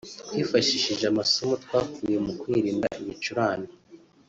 [0.27, 3.67] twifashishije amasomo twakuye mu kwirinda ibicurane